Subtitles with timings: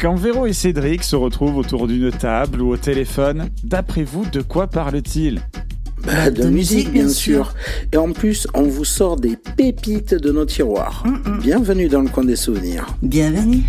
[0.00, 4.40] Quand Véro et Cédric se retrouvent autour d'une table ou au téléphone, d'après vous, de
[4.40, 5.42] quoi parlent-ils?
[6.06, 7.52] Bah, de, musique, bien sûr.
[7.92, 11.04] Et en plus, on vous sort des pépites de nos tiroirs.
[11.04, 11.40] Mm, mm.
[11.40, 12.86] Bienvenue dans le coin des souvenirs.
[13.02, 13.60] Bienvenue.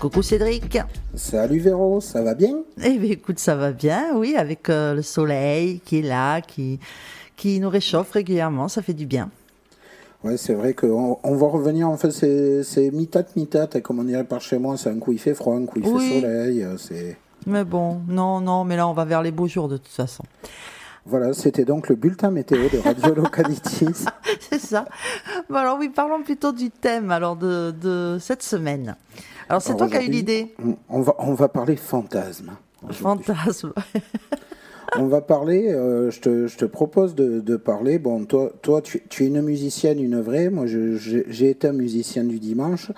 [0.00, 0.78] Coucou Cédric.
[1.14, 2.60] Salut Véro, ça va bien?
[2.82, 6.80] Eh bien écoute, ça va bien, oui, avec euh, le soleil qui est là, qui,
[7.36, 9.28] qui nous réchauffe régulièrement, ça fait du bien.
[10.24, 14.24] Ouais, c'est vrai qu'on on va revenir, en fait, c'est mi-tat, mi-tat, comme on dirait
[14.24, 16.78] par chez moi, c'est un coup il fait froid, un coup il fait soleil, euh,
[16.78, 17.18] c'est...
[17.46, 20.24] Mais bon, non, non, mais là on va vers les beaux jours de toute façon.
[21.04, 24.06] Voilà, c'était donc le bulletin météo de Radio Localities.
[24.40, 24.86] c'est ça.
[25.50, 28.96] Bon, alors oui, parlons plutôt du thème alors de, de cette semaine.
[29.50, 30.54] Alors c'est toi qui as eu l'idée.
[30.88, 32.52] On va, on va parler fantasme.
[32.90, 33.74] Fantasme.
[34.96, 38.80] On va parler, euh, je, te, je, te, propose de, de, parler, bon, toi, toi
[38.80, 42.92] tu, tu, es une musicienne, une vraie, moi j'ai été un musicien du dimanche,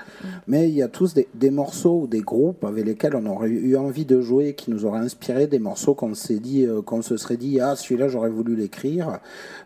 [0.47, 3.49] mais il y a tous des, des, morceaux ou des groupes avec lesquels on aurait
[3.49, 7.03] eu envie de jouer, qui nous auraient inspiré, des morceaux qu'on s'est dit, euh, qu'on
[7.03, 9.21] se serait dit, ah celui-là j'aurais voulu l'écrire.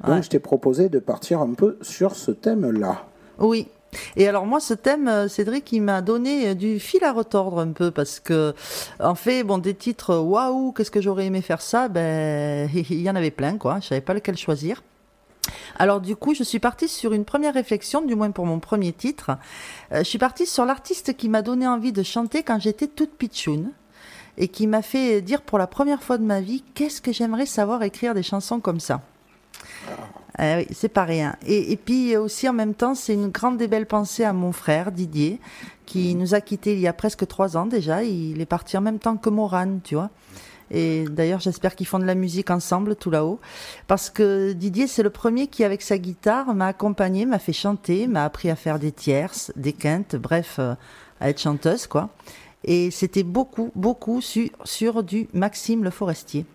[0.06, 3.06] Donc je t'ai proposé de partir un peu sur ce thème-là.
[3.38, 3.68] Oui,
[4.16, 7.60] et alors moi, ce thème, euh, Cédric, il m'a donné euh, du fil à retordre
[7.60, 8.54] un peu parce que,
[9.00, 11.88] en fait, bon, des titres, waouh, qu'est-ce que j'aurais aimé faire ça?
[11.88, 13.80] Ben, il y en avait plein, quoi.
[13.80, 14.82] Je savais pas lequel choisir.
[15.78, 18.92] Alors du coup, je suis partie sur une première réflexion, du moins pour mon premier
[18.92, 19.32] titre.
[19.92, 23.16] Euh, je suis partie sur l'artiste qui m'a donné envie de chanter quand j'étais toute
[23.16, 23.70] pitchoune
[24.36, 27.46] et qui m'a fait dire pour la première fois de ma vie, qu'est-ce que j'aimerais
[27.46, 29.00] savoir écrire des chansons comme ça?
[30.38, 31.36] Eh oui, c'est pas rien.
[31.46, 34.90] Et, puis aussi en même temps, c'est une grande et belle pensée à mon frère
[34.90, 35.40] Didier,
[35.86, 38.02] qui nous a quittés il y a presque trois ans déjà.
[38.02, 40.10] Il est parti en même temps que Morane, tu vois.
[40.70, 43.40] Et d'ailleurs, j'espère qu'ils font de la musique ensemble tout là-haut.
[43.86, 48.06] Parce que Didier, c'est le premier qui, avec sa guitare, m'a accompagné, m'a fait chanter,
[48.06, 50.74] m'a appris à faire des tierces, des quintes, bref, euh,
[51.20, 52.10] à être chanteuse, quoi.
[52.64, 56.46] Et c'était beaucoup, beaucoup sur, sur du Maxime Le Forestier.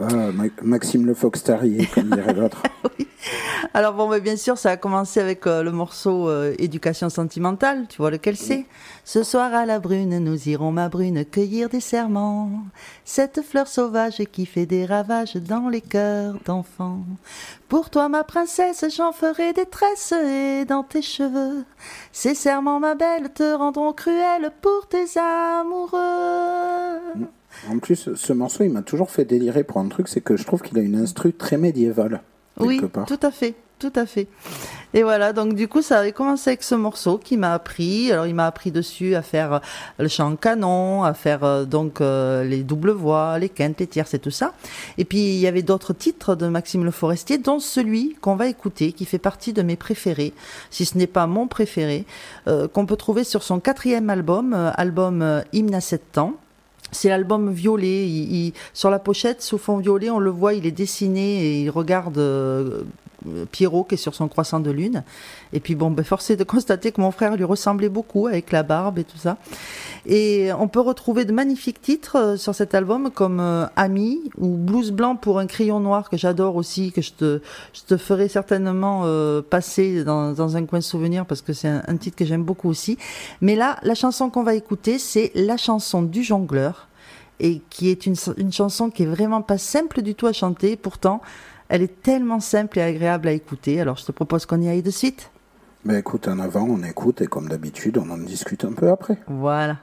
[0.00, 0.30] Ah,
[0.62, 2.62] Maxime Le Fox Tarier, comme dirait l'autre.
[3.74, 7.86] Alors bon, mais bien sûr, ça a commencé avec euh, le morceau euh, Éducation sentimentale,
[7.88, 8.66] tu vois lequel c'est?
[9.04, 12.50] Ce soir à la brune, nous irons, ma brune, cueillir des serments.
[13.04, 17.04] Cette fleur sauvage qui fait des ravages dans les cœurs d'enfants.
[17.68, 21.64] Pour toi, ma princesse, j'en ferai des tresses et dans tes cheveux.
[22.10, 25.98] Ces serments, ma belle, te rendront cruelle pour tes amoureux.
[27.14, 27.24] Mm.
[27.68, 30.44] En plus, ce morceau, il m'a toujours fait délirer pour un truc, c'est que je
[30.44, 32.22] trouve qu'il a une instru très médiévale.
[32.58, 34.26] Oui, tout à fait, tout à fait.
[34.92, 38.10] Et voilà, donc du coup, ça avait commencé avec ce morceau qui m'a appris.
[38.10, 39.58] Alors, il m'a appris dessus à faire euh,
[39.98, 44.14] le chant canon, à faire euh, donc euh, les doubles voix, les quintes, les tierces
[44.14, 44.52] et tout ça.
[44.98, 48.48] Et puis, il y avait d'autres titres de Maxime Le Forestier, dont celui qu'on va
[48.48, 50.34] écouter, qui fait partie de mes préférés,
[50.70, 52.04] si ce n'est pas mon préféré,
[52.72, 56.34] qu'on peut trouver sur son quatrième album, album Hymne à sept ans.
[56.92, 58.06] C'est l'album violet.
[58.08, 61.70] Il, sur la pochette, sous fond violet, on le voit, il est dessiné et il
[61.70, 62.82] regarde euh,
[63.50, 65.04] Pierrot qui est sur son croissant de lune.
[65.52, 68.98] Et puis bon, ben, de constater que mon frère lui ressemblait beaucoup avec la barbe
[68.98, 69.36] et tout ça.
[70.06, 74.56] Et on peut retrouver de magnifiques titres euh, sur cet album comme euh, Ami ou
[74.56, 77.40] Blues blanc pour un crayon noir que j'adore aussi, que je te,
[77.72, 79.04] je te ferai certainement
[79.48, 82.68] passer dans, dans, un coin souvenir parce que c'est un, un titre que j'aime beaucoup
[82.68, 82.98] aussi.
[83.40, 86.88] Mais là, la chanson qu'on va écouter, c'est la chanson du jongleur
[87.40, 90.76] et qui est une, une, chanson qui est vraiment pas simple du tout à chanter.
[90.76, 91.20] Pourtant,
[91.70, 93.80] elle est tellement simple et agréable à écouter.
[93.80, 95.30] Alors, je te propose qu'on y aille de suite.
[95.84, 99.18] Mais écoute, en avant, on écoute et comme d'habitude, on en discute un peu après.
[99.28, 99.78] Voilà.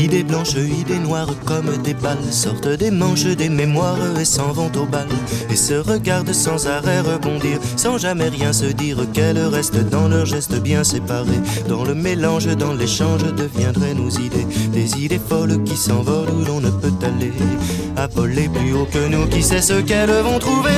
[0.00, 4.70] Idées blanches, idées noires comme des balles sortent des manches des mémoires et s'en vont
[4.76, 5.08] au bal
[5.50, 10.26] et se regardent sans arrêt rebondir, sans jamais rien se dire qu'elles restent dans leurs
[10.26, 11.42] gestes bien séparés.
[11.68, 16.60] Dans le mélange, dans l'échange deviendraient nos idées, des idées folles qui s'envolent où l'on
[16.60, 17.32] ne peut aller.
[18.14, 20.70] Voler plus haut que nous, qui sait ce qu'elles vont trouver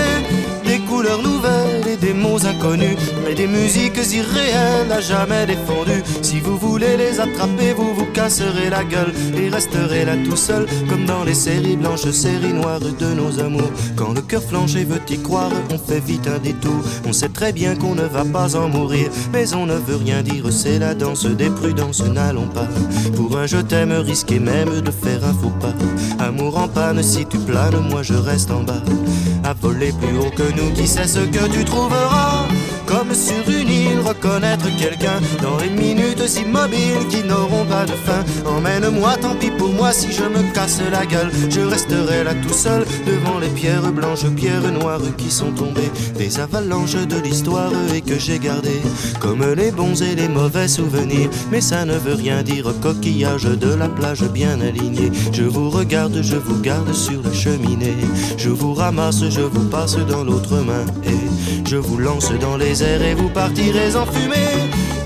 [0.64, 1.69] des couleurs nouvelles
[2.00, 6.02] des mots inconnus, mais des musiques irréelles à jamais défendues.
[6.22, 10.66] Si vous voulez les attraper, vous vous casserez la gueule et resterez là tout seul,
[10.88, 13.70] comme dans les séries blanches, séries noires de nos amours.
[13.96, 16.82] Quand le cœur flanche et veut y croire, on fait vite un détour.
[17.06, 20.22] On sait très bien qu'on ne va pas en mourir, mais on ne veut rien
[20.22, 22.68] dire, c'est la danse des prudences, n'allons pas.
[23.16, 25.74] Pour un je t'aime, risquer même de faire un faux pas.
[26.24, 28.82] Amour en panne, si tu planes, moi je reste en bas.
[29.44, 31.64] À plus haut que nous qui sait ce que tu
[32.90, 38.24] Comme sur une île reconnaître quelqu'un dans les minutes immobiles qui n'auront pas de fin.
[38.44, 41.30] Emmène-moi, tant pis pour moi si je me casse la gueule.
[41.48, 46.40] Je resterai là tout seul devant les pierres blanches, pierres noires qui sont tombées, des
[46.40, 48.82] avalanches de l'histoire et que j'ai gardées
[49.20, 51.30] comme les bons et les mauvais souvenirs.
[51.52, 55.12] Mais ça ne veut rien dire, coquillage de la plage bien aligné.
[55.32, 57.96] Je vous regarde, je vous garde sur la cheminée.
[58.36, 60.84] Je vous ramasse, je vous passe dans l'autre main
[61.70, 64.58] je vous lance dans les airs et vous partirez en fumée.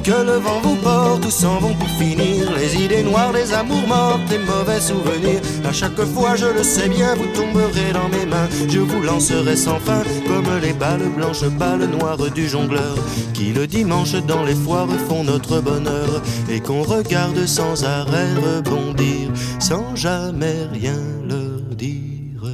[0.03, 2.51] Que le vent vous porte, tous s'en vont pour finir.
[2.57, 5.43] Les idées noires, les amours mortes, les mauvais souvenirs.
[5.63, 8.49] À chaque fois, je le sais bien, vous tomberez dans mes mains.
[8.67, 12.97] Je vous lancerai sans fin, comme les balles blanches, balles noires du jongleur.
[13.35, 16.23] Qui le dimanche dans les foires font notre bonheur.
[16.49, 22.49] Et qu'on regarde sans arrêt rebondir, sans jamais rien leur dire.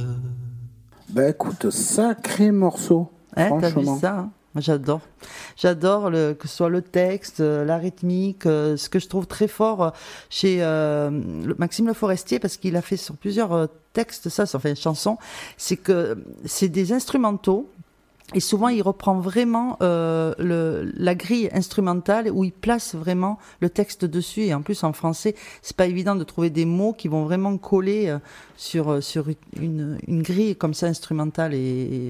[1.07, 3.09] Bah écoute, sacré morceau.
[3.37, 4.99] Ouais, t'as vu ça hein J'adore.
[5.55, 9.25] J'adore le- que ce soit le texte, euh, la rythmique, euh, ce que je trouve
[9.25, 9.89] très fort euh,
[10.29, 11.09] chez euh,
[11.57, 15.17] Maxime Le Forestier, parce qu'il a fait sur plusieurs textes, ça, enfin chansons,
[15.55, 17.69] c'est que c'est des instrumentaux.
[18.33, 23.69] Et souvent, il reprend vraiment euh, le, la grille instrumentale où il place vraiment le
[23.69, 24.41] texte dessus.
[24.43, 27.57] Et en plus, en français, c'est pas évident de trouver des mots qui vont vraiment
[27.57, 28.19] coller euh,
[28.55, 29.25] sur euh, sur
[29.59, 31.53] une, une grille comme ça instrumentale.
[31.53, 31.59] Et,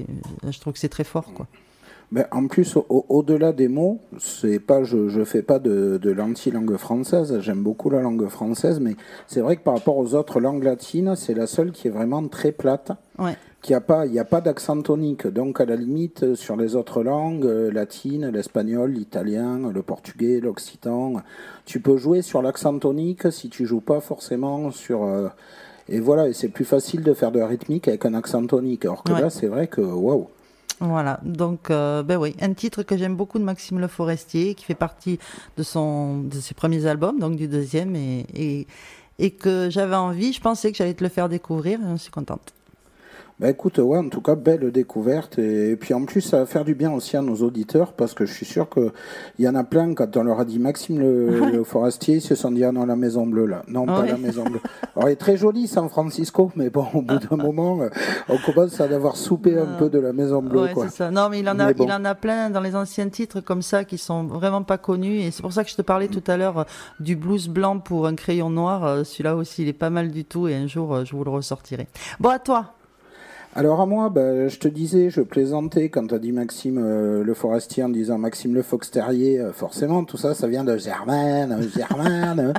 [0.00, 0.06] et
[0.50, 1.46] je trouve que c'est très fort, quoi.
[2.12, 5.98] Ben, en plus, au- au- au-delà des mots, c'est pas, je, je fais pas de,
[6.00, 7.40] de l'anti-langue française.
[7.40, 8.96] J'aime beaucoup la langue française, mais
[9.26, 12.28] c'est vrai que par rapport aux autres langues latines, c'est la seule qui est vraiment
[12.28, 12.92] très plate.
[13.18, 13.34] Ouais.
[13.62, 15.26] Qui a pas, il n'y a pas d'accent tonique.
[15.28, 20.40] Donc, à la limite, euh, sur les autres langues euh, latines, l'espagnol, l'italien, le portugais,
[20.40, 21.22] l'occitan,
[21.64, 25.04] tu peux jouer sur l'accent tonique si tu joues pas forcément sur.
[25.04, 25.28] euh,
[25.88, 28.84] et voilà, et c'est plus facile de faire de la rythmique avec un accent tonique.
[28.84, 29.20] Alors que Ouais.
[29.20, 30.26] là, c'est vrai que waouh.
[30.80, 34.64] Voilà, donc euh, ben oui, un titre que j'aime beaucoup de Maxime Le Forestier, qui
[34.64, 35.20] fait partie
[35.56, 38.66] de son de ses premiers albums, donc du deuxième, et, et,
[39.20, 42.10] et que j'avais envie, je pensais que j'allais te le faire découvrir, et je suis
[42.10, 42.52] contente.
[43.42, 45.36] Bah écoute, ouais, en tout cas, belle découverte.
[45.40, 48.24] Et, puis en plus, ça va faire du bien aussi à nos auditeurs parce que
[48.24, 48.92] je suis sûr qu'il
[49.40, 52.36] y en a plein, quand on leur a dit Maxime le, le Forestier, ils se
[52.36, 53.64] sont dit Ah non, la Maison Bleue là.
[53.66, 54.60] Non, pas la Maison Bleue.
[54.94, 57.80] Alors, elle est très jolie, San Francisco, mais bon, au bout d'un moment,
[58.28, 59.76] on commence à avoir soupé un Ah.
[59.76, 60.60] peu de la Maison Bleue.
[60.62, 60.88] Ouais, quoi.
[60.88, 61.10] ça.
[61.10, 61.84] Non, mais il en a, bon.
[61.84, 65.18] il en a plein dans les anciens titres comme ça qui sont vraiment pas connus,
[65.18, 66.64] et c'est pour ça que je te parlais tout à l'heure euh,
[67.00, 68.84] du blues blanc pour un crayon noir.
[68.84, 71.24] Euh, Celui-là aussi, il est pas mal du tout, et un jour, euh, je vous
[71.24, 71.88] le ressortirai.
[72.20, 72.74] Bon, à toi.
[73.54, 77.22] Alors à moi, bah, je te disais, je plaisantais quand tu as dit Maxime euh,
[77.22, 80.78] le Forestier en disant Maxime le Fox Terrier, euh, forcément, tout ça, ça vient de
[80.78, 82.54] Germaine, euh, Germaine.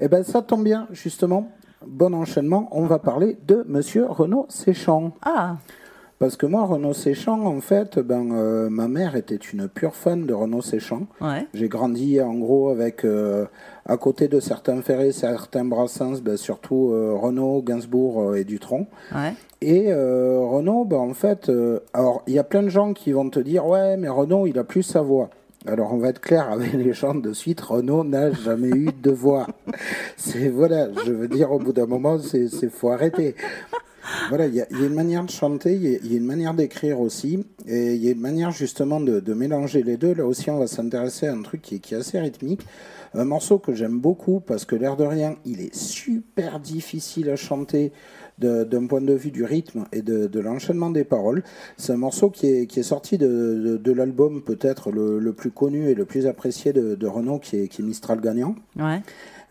[0.00, 1.50] Et ben ça tombe bien, justement.
[1.86, 5.12] Bon enchaînement, on va parler de Monsieur Renaud Séchant.
[5.22, 5.56] Ah,
[6.18, 10.26] Parce que moi, Renaud Séchant, en fait, ben, euh, ma mère était une pure fan
[10.26, 11.06] de Renaud Séchant.
[11.20, 11.46] ouais.
[11.54, 13.46] J'ai grandi en gros avec, euh,
[13.84, 18.86] à côté de certains Ferré, certains Brassens, ben, surtout euh, Renaud, Gainsbourg euh, et Dutronc.
[19.14, 19.34] Ouais.
[19.60, 21.50] Et Renaud, ben, en fait,
[21.94, 24.58] alors il y a plein de gens qui vont te dire ouais, mais Renaud, il
[24.58, 25.30] a plus sa voix.
[25.66, 27.62] Alors on va être clair avec les gens de suite.
[27.62, 29.46] Renaud n'a jamais eu de voix.
[30.18, 33.34] C'est voilà, je veux dire au bout d'un moment, c'est faut arrêter.
[34.28, 36.12] Voilà, il y, a il y a une manière de chanter, il y a- il
[36.12, 39.34] y, a une manière d'écrire aussi, et il y a une manière justement de, de
[39.34, 40.14] mélanger les deux.
[40.14, 42.66] Là aussi, on va s'intéresser à un truc qui est, qui est assez rythmique.
[43.14, 47.36] Un morceau que j'aime beaucoup parce que l'air de rien, il est super difficile à
[47.36, 47.92] chanter
[48.38, 51.44] d'un point de vue du rythme et de, de l'enchaînement des paroles.
[51.76, 55.32] C'est un morceau qui est, qui est sorti de, de, de l'album peut-être le, le
[55.32, 58.56] plus connu et le plus apprécié de, Renaud, qui est, qui est Mistral Gagnant.
[58.76, 59.00] Ouais.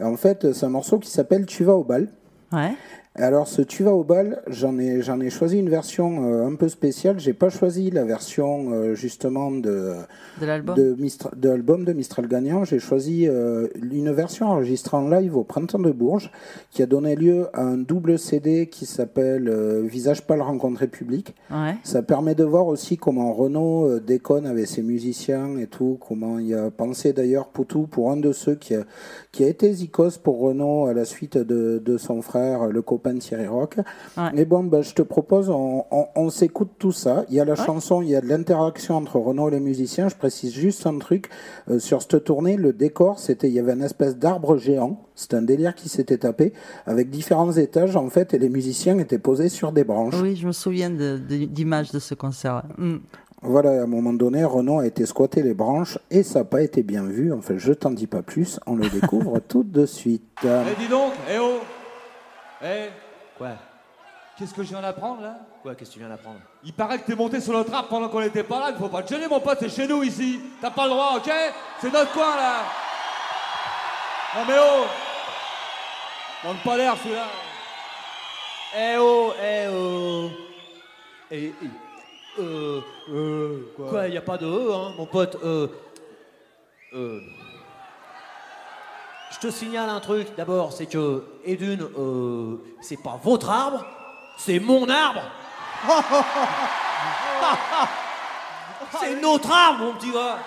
[0.01, 2.10] En fait, c'est un morceau qui s'appelle Tu vas au bal.
[2.51, 2.74] Ouais.
[3.15, 6.55] Alors, ce Tu vas au bal, j'en ai, j'en ai choisi une version euh, un
[6.55, 7.20] peu spéciale.
[7.20, 9.93] J'ai pas choisi la version euh, justement de,
[10.41, 10.74] De l'album.
[10.75, 12.63] de, Mistra- de l'album de Mistral Gagnant.
[12.63, 16.32] J'ai choisi euh, une version enregistrée en live au Printemps de Bourges
[16.72, 19.48] qui a donné lieu à un double CD qui s'appelle
[19.84, 21.36] Visage pâle rencontré public.
[21.51, 21.75] Ouais.
[21.84, 26.55] Ça permet de voir aussi comment Renaud déconne avec ses musiciens et tout, comment il
[26.55, 28.86] a pensé d'ailleurs Poutou pour un de ceux qui a,
[29.32, 33.02] qui a été Zikos pour Renaud à la suite de, de son frère, le copain
[33.19, 33.77] Thierry Rock.
[34.17, 34.29] Ouais.
[34.33, 37.25] Mais bon, ben, je te propose, on, on, on s'écoute tout ça.
[37.29, 37.65] Il y a la Ouais.
[37.65, 40.07] chanson, il y a de l'interaction entre Renaud et les musiciens.
[40.10, 41.29] Je précise juste un truc.
[41.69, 45.01] Euh, sur cette tournée, le décor, c'était, il y avait une espèce d'arbre géant.
[45.15, 46.53] C'était un délire qui s'était tapé
[46.88, 50.19] avec différents étages en fait et les musiciens étaient posés sur des branches.
[50.22, 52.63] Oui, je me souviens de- de- d'images de, ce concert.
[52.77, 52.95] Mm.
[53.45, 56.62] Voilà, à un moment donné, Renault a été squatter les branches et ça n'a pas
[56.62, 57.33] été bien vu.
[57.33, 60.24] Enfin, je t'en dis pas plus, on le découvre tout de suite.
[60.45, 60.48] Eh,
[60.81, 61.60] dis donc, eh oh
[62.63, 62.89] Eh
[63.38, 63.51] Quoi
[64.38, 67.05] Qu'est-ce que je viens d'apprendre là Quoi, qu'est-ce que tu viens d'apprendre Il paraît que
[67.05, 69.27] t'es monté sur le trap pendant qu'on était pas là, il faut pas te gêner
[69.27, 70.39] mon pote, c'est chez nous ici.
[70.60, 71.32] T'as pas le droit, ok
[71.79, 72.63] C'est notre coin là.
[74.36, 74.86] Non mais oh
[76.43, 77.27] Manque pas l'air celui-là.
[78.75, 80.29] Eh oh, eh oh
[81.29, 81.67] Eh, eh,
[82.39, 85.67] euh, euh, quoi, y a pas de E, hein, mon pote, euh,
[86.93, 87.22] euh.
[89.34, 93.84] Je te signale un truc, d'abord, c'est que, et d'une, euh, c'est pas votre arbre,
[94.38, 95.24] c'est mon arbre
[99.00, 100.38] C'est notre arbre, mon petit gars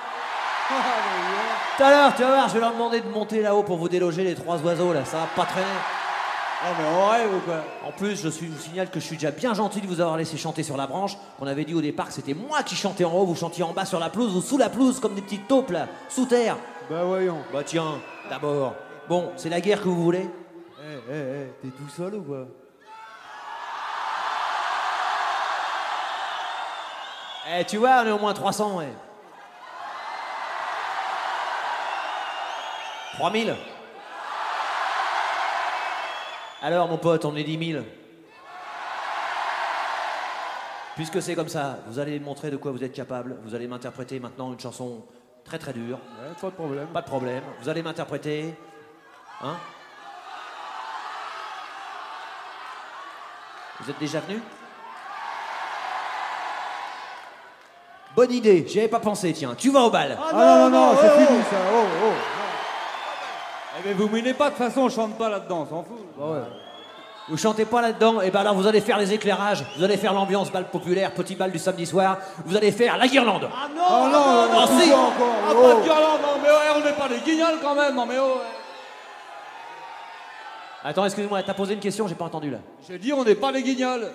[1.76, 3.88] Tout à l'heure, tu vas voir, je vais leur demander de monter là-haut pour vous
[3.88, 5.66] déloger les trois oiseaux, là, ça va pas traîner.
[6.62, 9.32] Oh mais rêve ou quoi En plus, je, suis, vous signale que je suis déjà
[9.32, 11.18] bien gentil de vous avoir laissé chanter sur la branche.
[11.38, 13.72] On avait dit au départ que c'était moi qui chantais en haut, vous chantiez en
[13.72, 16.56] bas sur la pelouse ou sous la pelouse comme des petites taupes là, sous terre.
[16.88, 17.38] Bah voyons.
[17.52, 18.74] Bah tiens, d'abord.
[19.08, 20.28] Bon, c'est la guerre que vous voulez?
[20.80, 22.46] Eh, eh, eh, t'es tout seul ou quoi?
[27.48, 28.88] Eh, tu vois, on est au moins 300, ouais.
[33.14, 33.56] 3000
[36.62, 37.84] Alors, mon pote, on est 10 000.
[40.96, 43.36] Puisque c'est comme ça, vous allez montrer de quoi vous êtes capable.
[43.44, 45.04] Vous allez m'interpréter maintenant une chanson
[45.46, 45.72] très très.
[45.72, 45.96] Ouais,
[46.40, 46.86] pas de problème.
[46.88, 47.42] Pas de problème.
[47.60, 48.54] Vous allez m'interpréter.
[49.42, 49.56] Hein
[53.80, 54.40] Vous êtes déjà venu
[58.14, 59.54] Bonne idée, j'y avais pas pensé, tiens.
[59.54, 60.18] Tu vas au bal.
[60.18, 61.56] Ah non, non, non, c'est fini ça.
[61.70, 62.12] Oh, oh.
[63.78, 65.98] Eh mais vous m'aimez pas, de toute façon on chante pas là-dedans, on s'en fout.
[66.16, 66.38] Bah ouais.
[67.28, 70.12] Vous chantez pas là-dedans, et ben alors vous allez faire les éclairages, vous allez faire
[70.12, 73.48] l'ambiance bal populaire, petit bal du samedi soir, vous allez faire la guirlande.
[73.52, 74.92] Ah non Oh non, Ah, non, si.
[74.92, 75.34] encore.
[75.44, 75.62] Ah oh.
[75.62, 78.14] pas de guirlande, non mais ouais, on n'est pas des guignols quand même, non mais
[78.20, 78.38] oh.
[80.84, 82.58] Attends, excusez-moi, t'as posé une question, j'ai pas entendu là.
[82.88, 84.08] J'ai dit on n'est pas les guignols.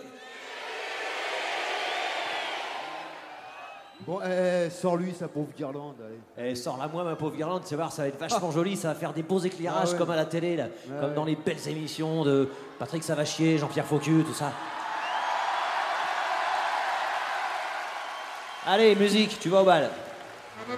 [4.11, 5.95] Bon, eh, eh, sors-lui sa pauvre guirlande.
[6.37, 6.49] Allez.
[6.49, 8.95] Eh, sors-la moi, ma pauvre guirlande, vas voir, ça va être vachement joli, ça va
[8.95, 9.97] faire des beaux éclairages Ah ouais.
[9.97, 10.65] comme à la télé, là,
[10.99, 11.15] comme ouais.
[11.15, 14.51] dans les belles émissions de Patrick Savachier, Jean-Pierre Faucu, tout ça.
[18.67, 19.89] Allez, musique, tu vas au bal.
[20.59, 20.73] Ah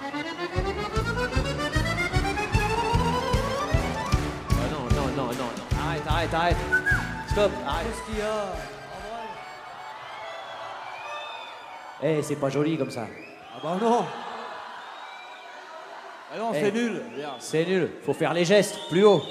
[4.70, 5.50] non, non, non, non, non.
[5.84, 6.56] Arrête, arrête, arrête.
[7.32, 7.86] Stop, arrête.
[7.88, 8.44] Qu'est-ce qu'il y a?
[12.00, 13.08] Eh, c'est pas joli comme ça.
[13.66, 14.04] Ah bah non.
[16.34, 16.60] Ah non, Eh.
[16.60, 17.02] c'est nul.
[17.16, 17.34] Viens.
[17.38, 19.22] C'est nul, faut faire les gestes, plus haut.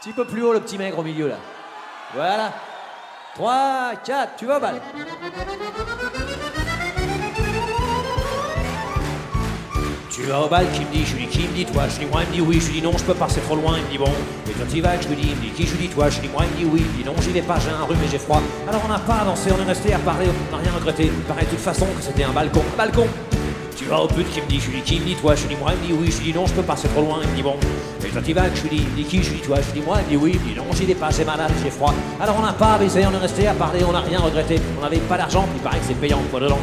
[0.00, 1.36] Petit peu plus haut le petit maigre au milieu là.
[2.14, 2.52] Voilà.
[3.34, 4.60] 3, 4, tu vas au
[10.28, 12.06] vas au bal, qui me dit, je lui dis qui me dit toi, je lui
[12.06, 13.56] dis moi, il me dit oui, je lui dis non, je peux pas, c'est trop
[13.56, 14.12] loin, il me dit bon.
[14.48, 15.94] Et toi tu y vas, je lui dis, il me dit qui, je lui dis
[15.94, 17.42] toi, je lui dis moi, il me dit oui, il me dit non, j'y vais
[17.42, 18.42] pas, j'ai un rhume et j'ai froid.
[18.68, 21.04] Alors on n'a pas dansé, on est resté à parler, on n'a rien regretté.
[21.04, 23.06] Il paraît de toute façon que c'était un balcon, balcon.
[23.76, 25.46] Tu vas au pute qui me dit, je lui dis qui me dit toi, je
[25.46, 26.88] lui dis moi, il me dit oui, je lui dis non, je peux pas, c'est
[26.88, 27.56] trop loin, il me dit bon.
[28.04, 29.46] Et toi tu y vas, je lui dis, il me dit qui, je lui dis
[29.46, 30.94] toi, je lui dis moi, il me dit oui, il me dit non, j'y vais
[30.94, 31.94] pas, j'ai malade, j'ai froid.
[32.20, 34.60] Alors on n'a pas baisé, on est resté à parler, on n'a rien regretté.
[34.78, 36.58] On n'avait pas d'argent, il paraît que c'est payant, quoi dedans.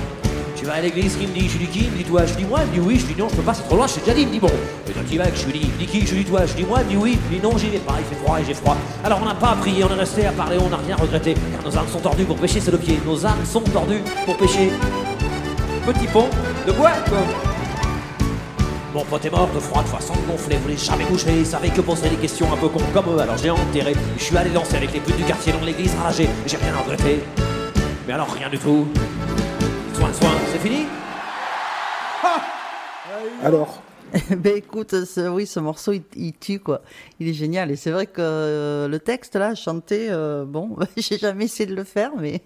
[0.66, 2.34] Tu vas à l'église, qui me dit, je dis qui, il me dit toi, je
[2.34, 3.86] dis moi, il me dit oui, je dis non, je peux pas, c'est trop loin,
[3.86, 4.50] je déjà dit, il me dit bon.
[4.90, 6.54] Et toi tu vas, je lui dis, il me dit qui, je dis toi, je
[6.56, 8.24] dis moi, il me dit oui, il me dit non, j'y vais pas, il fait
[8.24, 8.76] froid et j'ai froid.
[9.04, 11.64] Alors on n'a pas prié, on est resté à parler, on n'a rien regretté, car
[11.64, 14.72] nos âmes sont tordues pour pêcher, c'est le pied, nos âmes sont tordues pour pêcher.
[15.86, 16.30] Petit pont,
[16.66, 17.20] de quoi quoi
[18.96, 21.82] Mon pote est mort de froid, de façon gonflée, voulait jamais bouger, il savait que
[21.82, 23.94] poser des questions un peu cons comme eux, alors j'ai enterré.
[24.18, 27.20] Je suis allé danser avec les putes du quartier dans l'église enragée, j'ai rien regretté.
[28.08, 28.88] Mais alors rien du tout.
[30.66, 30.88] Fini
[33.44, 33.84] Alors,
[34.36, 36.82] ben écoute, ce- oui, ce morceau, il, il tue, quoi.
[37.20, 37.70] Il est génial.
[37.70, 41.76] Et c'est vrai que euh, le texte, là, chanté, euh, bon, j'ai jamais essayé de
[41.76, 42.42] le faire, mais...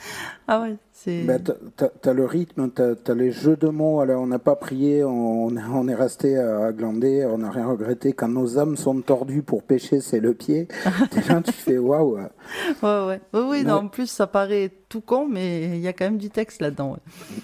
[0.48, 1.24] ah ouais, c'est...
[1.24, 1.42] ben,
[1.76, 4.00] t'as- le rythme, t'as as les jeux de mots.
[4.00, 8.14] Alors, on n'a pas prié, on, on est resté à glander, on n'a rien regretté.
[8.14, 10.68] Quand nos âmes sont tordues pour pêcher, c'est le pied.
[11.12, 12.16] Déjà, tu fais waouh.
[12.16, 12.28] Ouais,
[12.82, 13.20] ouais.
[13.34, 16.16] Oui, oui, non, en plus, ça paraît tout con, mais il y a quand même
[16.18, 16.92] du texte là-dedans.
[16.92, 17.36] ouais.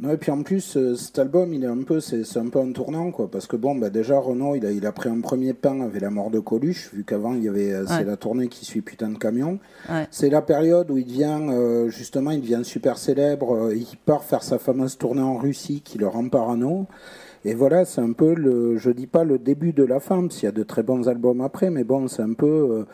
[0.00, 2.48] Non, et puis en plus, euh, cet album, il est un peu, c'est c'est un
[2.48, 3.30] peu un tournant, quoi.
[3.30, 6.00] Parce que bon, bah, déjà, Renaud, il a, il a pris un premier pain avec
[6.02, 8.04] la mort de Coluche, vu qu'avant, il y avait, euh, c'est Ouais.
[8.04, 9.58] la tournée qui suit putain de camion.
[9.88, 10.08] Ouais.
[10.10, 13.54] C'est la période où il devient, euh, justement, il devient super célèbre.
[13.54, 16.86] euh, il part faire sa fameuse tournée en Russie qui le rend parano.
[17.44, 20.36] Et voilà, c'est un peu le, je dis pas le début de la fin, parce
[20.36, 22.84] qu'il y a de très bons albums après, mais bon, c'est un peu, euh,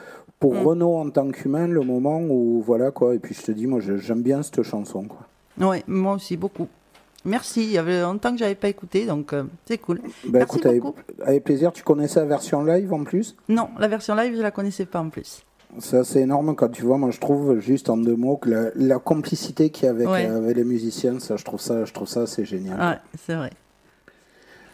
[0.40, 0.66] pour Mm.
[0.66, 3.14] Renaud en tant qu'humain, le moment où, voilà, quoi.
[3.14, 5.68] Et puis je te dis, moi, je- j'aime bien cette chanson, quoi.
[5.70, 6.66] Ouais, moi aussi, beaucoup.
[7.28, 7.64] Merci.
[7.64, 10.00] Il y avait longtemps que j'avais pas écouté, donc euh, c'est cool.
[10.24, 11.72] Bah, Merci écoute, avec, plaisir.
[11.72, 13.36] Tu connaissais la version live en plus?
[13.48, 15.42] Non, la version live, je la connaissais pas en plus.
[15.80, 18.70] C'est assez énorme quand tu vois, moi je trouve juste en deux mots que la,
[18.74, 20.26] la complicité qu'il y a avec, Ouais.
[20.26, 22.80] euh, avec les musiciens, ça je trouve ça, je trouve ça assez génial.
[22.80, 23.50] Ouais, c'est vrai.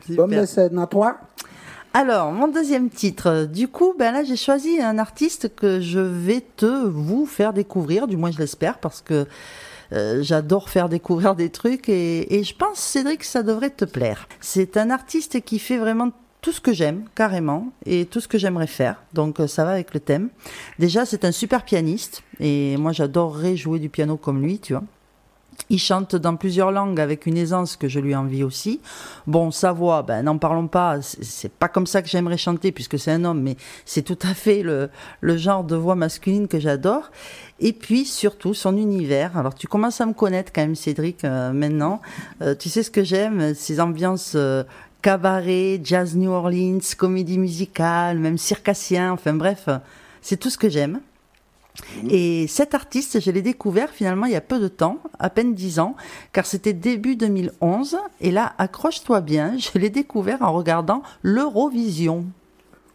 [0.06, 0.28] Super.
[0.28, 1.16] mais c'est à toi.
[1.94, 3.44] Alors, mon deuxième titre.
[3.44, 8.06] Du coup, ben là, j'ai choisi un artiste que je vais te vous faire découvrir,
[8.08, 9.26] du moins je l'espère, parce que
[9.92, 14.28] euh, j'adore faire découvrir des trucs et, et je pense, Cédric, ça devrait te plaire.
[14.40, 16.10] C'est un artiste qui fait vraiment
[16.44, 19.02] tout ce que j'aime, carrément, et tout ce que j'aimerais faire.
[19.14, 20.28] Donc, euh, ça va avec le thème.
[20.78, 24.82] Déjà, c'est un super pianiste et moi, j'adorerais jouer du piano comme lui, tu vois.
[25.70, 28.80] Il chante dans plusieurs langues avec une aisance que je lui envie aussi.
[29.26, 32.98] Bon, sa voix, ben, n'en parlons pas, c'est pas comme ça que j'aimerais chanter puisque
[32.98, 33.56] c'est un homme, mais
[33.86, 37.10] c'est tout à fait le, le genre de voix masculine que j'adore.
[37.60, 39.38] Et puis surtout son univers.
[39.38, 42.02] Alors tu commences à me connaître quand même, Cédric, euh, maintenant.
[42.42, 44.64] Euh, tu sais ce que j'aime, ces ambiances euh,
[45.02, 49.68] cabaret, jazz New Orleans, comédie musicale, même circassien, enfin bref,
[50.20, 51.00] c'est tout ce que j'aime.
[52.10, 55.54] Et cet artiste, je l'ai découvert finalement il y a peu de temps, à peine
[55.54, 55.96] 10 ans,
[56.32, 57.96] car c'était début 2011.
[58.20, 62.26] Et là, accroche-toi bien, je l'ai découvert en regardant l'Eurovision.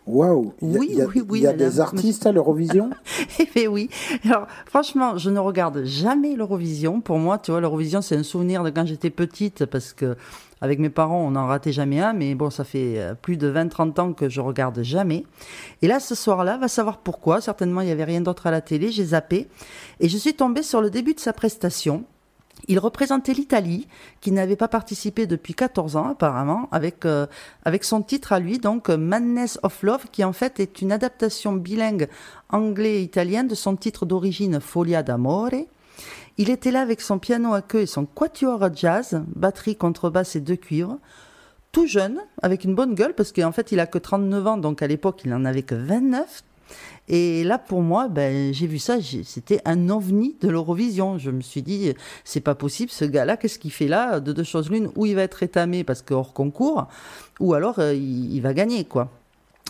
[0.08, 1.70] Waouh Oui, il y a- oui, oui, il y a madame.
[1.70, 2.90] des artistes à l'Eurovision?
[3.40, 3.90] Eh bien oui.
[4.26, 7.00] Alors franchement, je ne regarde jamais l'Eurovision.
[7.00, 10.16] Pour moi, tu vois, l'Eurovision, c'est un souvenir de quand j'étais petite, parce que
[10.62, 12.14] avec mes parents, on n'en ratait jamais un.
[12.14, 15.24] Mais bon, ça fait euh, plus de 20-30 ans que je regarde jamais.
[15.82, 17.42] Et là, ce soir-là, va savoir pourquoi.
[17.42, 18.92] Certainement, il n'y avait rien d'autre à la télé.
[18.92, 19.48] J'ai zappé.
[20.00, 22.04] Et je suis tombée sur le début de sa prestation.
[22.68, 23.88] Il représentait l'Italie,
[24.22, 27.26] qui n'avait pas participé depuis 14 ans apparemment, avec, euh,
[27.64, 30.92] avec son titre à lui, donc euh, Madness of Love, qui en fait est une
[30.92, 32.10] adaptation bilingue
[32.50, 35.52] anglais et italien de son titre d'origine Folia d'Amore.
[36.42, 40.38] Il était là avec son piano à queue et son quatuor à jazz, batterie, contrebasse
[40.38, 40.98] et deux cuivres.
[41.74, 44.82] Tout jeune, avec une bonne gueule, parce qu'en fait il a que 39 ans, donc
[44.82, 46.44] à l'époque il n'en avait que 29.
[47.10, 51.18] Et là, pour moi, ben, j'ai vu ça, c'était un ovni de l'Eurovision.
[51.18, 51.92] Je me suis dit,
[52.24, 55.16] c'est pas possible, ce gars-là, qu'est-ce qu'il fait là De deux choses l'une, ou il
[55.16, 56.88] va être étamé parce que hors concours,
[57.42, 59.12] ou alors euh, il va gagner, quoi.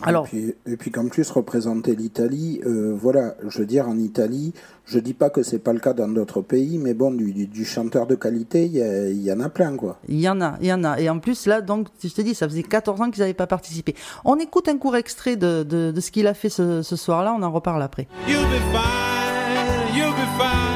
[0.04, 3.98] Alors, Et puis, et puis qu'en plus représenter l'Italie, euh, voilà, je veux dire en
[3.98, 4.54] Italie,
[4.86, 7.48] je dis pas que c'est pas le cas dans d'autres pays, mais bon, du, du-
[7.48, 10.00] du chanteur de qualité, il y, en a plein quoi.
[10.08, 11.00] il y en a, il y en a.
[11.00, 13.48] Et en plus, là, donc, je te dis, ça faisait 14 ans qu'ils n'avaient pas
[13.48, 13.94] participé.
[14.26, 17.36] On écoute un court extrait de, de, de ce qu'il a fait ce, ce soir-là,
[17.38, 18.08] on en reparle après.
[18.28, 20.69] You'll be fine, you'll be fine.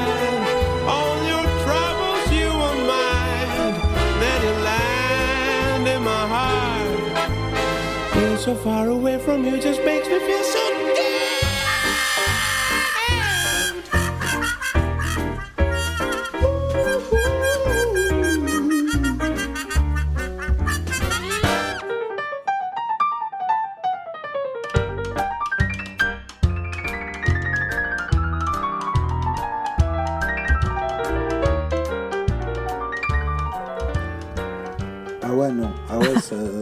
[8.44, 11.03] So far away from you just makes me feel so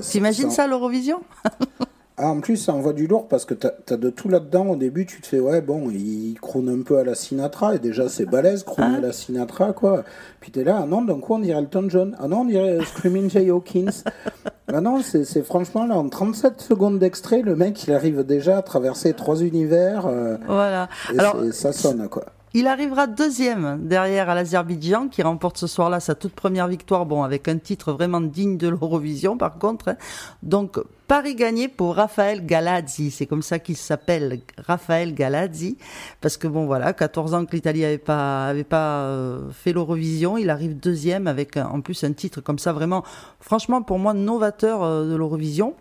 [0.03, 1.21] ça, T'imagines ça, l'Eurovision
[2.19, 4.67] Ah, en plus, ça envoie du lourd parce que t'as as de tout là-dedans.
[4.67, 7.79] Au début, tu te fais, ouais, bon, il croune un peu à la Sinatra, et
[7.79, 8.99] déjà, c'est balèze, crooner Ah.
[8.99, 10.05] à la Sinatra, quoi.
[10.39, 12.15] Puis t'es là, ah non, d'un coup, on dirait Elton John.
[12.21, 14.05] Ah non, on dirait euh, Screaming Jay Hawkins.
[14.73, 18.63] ah non, c'est franchement, là, en 37 secondes d'extrait, le mec, il arrive déjà à
[18.63, 20.89] traverser trois univers, euh, Voilà.
[21.13, 22.27] et Alors, c'est- ça sonne, quoi.
[22.55, 27.49] Il arrivera deuxième derrière l'Azerbaïdjan qui remporte ce soir-là sa toute première victoire, bon avec
[27.49, 29.97] un titre vraiment digne de l'Eurovision par contre.
[30.43, 35.79] Donc Paris gagné pour Raphaël Galazzi, c'est comme ça qu'il s'appelle, Raphaël Galazzi,
[36.21, 40.37] parce que bon voilà, 14 ans que l'Italie avait pas avait pas euh, fait l'Eurovision,
[40.37, 43.03] il arrive deuxième avec un- en plus un titre comme ça vraiment,
[43.41, 45.75] franchement pour moi novateur euh, de l'Eurovision.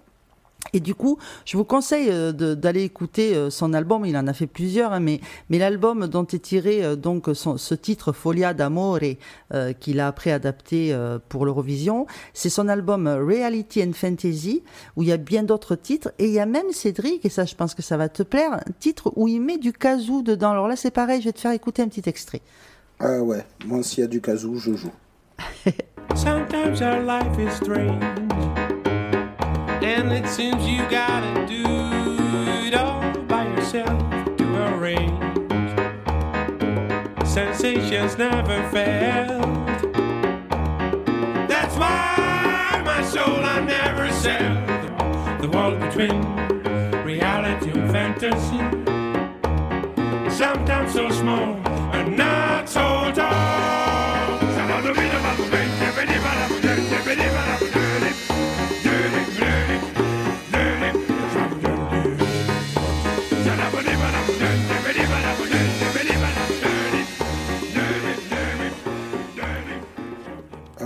[0.74, 4.06] Et du coup, je vous conseille euh, d'aller écouter euh, son album.
[4.06, 5.20] Il en a fait plusieurs, hein, mais,
[5.50, 9.00] mais l'album dont est tiré euh, donc son- ce titre Folia d'Amore
[9.54, 14.64] euh, qu'il a après adapté euh, pour l'Eurovision, c'est son album Reality and Fantasy
[14.96, 17.44] où il y a bien d'autres titres et il y a même Cédric et ça,
[17.46, 20.52] je pense que ça va te plaire, un titre où il met du kazoo dedans.
[20.52, 22.42] Alors là, c'est pareil, je vais te faire écouter un petit extrait.
[23.00, 24.92] Ah ouais, moi, s'il y a du kazoo, je joue.
[26.16, 28.04] Sometimes our life is strange,
[29.84, 31.64] and it seems you gotta do
[32.68, 34.00] it all by yourself
[34.38, 35.20] to arrange.
[37.28, 39.42] Sensations never failed.
[41.50, 44.56] That's why my soul I never sell.
[45.42, 46.22] The, wall between
[47.04, 48.60] reality and fantasy.
[50.30, 51.56] Sometimes so small
[51.94, 53.71] and not so tall.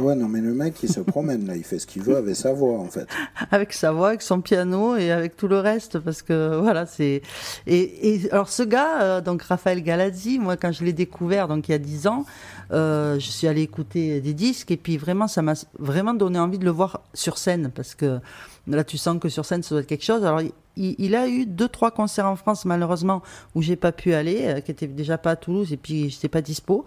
[0.06, 2.36] Ouais, non, mais le mec, il se promène là, il fait ce qu'il veut avec
[2.36, 3.08] sa voix en fait.
[3.52, 7.22] avec sa voix, avec son piano et avec tout le reste, parce que voilà, c'est.
[7.68, 11.68] Et, et alors ce gars, euh, donc Raphaël Galazzi, moi quand je l'ai découvert, donc
[11.68, 12.26] il y a 10 ans,
[12.72, 16.58] euh, je suis allé écouter des disques et puis vraiment, ça m'a vraiment donné envie
[16.58, 18.20] de le voir sur scène, parce que
[18.68, 20.24] là, tu sens que sur scène, ça doit être quelque chose.
[20.26, 20.42] Alors,
[20.78, 23.22] il, a eu deux, trois concerts en France, malheureusement,
[23.54, 26.28] où j'ai pas pu aller, euh, qui étaient déjà pas à Toulouse et puis j'étais
[26.28, 26.84] pas dispo.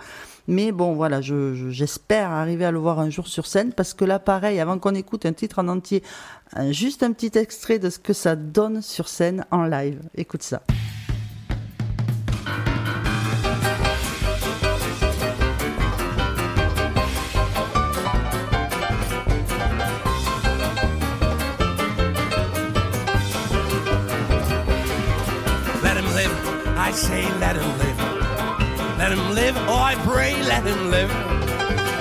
[0.47, 3.95] Mais bon, voilà, je- je- j'espère arriver à le voir un jour sur scène parce
[3.95, 6.03] que là, pareil, avant qu'on écoute un titre en entier,
[6.71, 10.01] juste un petit extrait de ce que ça donne sur scène en live.
[10.17, 10.63] Écoute ça.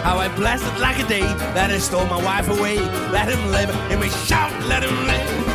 [0.07, 2.77] How I blasted like a day that I stole my wife away.
[3.11, 5.46] Let him live, and we shout, let him live.